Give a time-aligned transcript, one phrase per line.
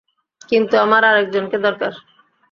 [0.49, 1.91] কিন্তু আমার আরেকজনকে দরকার।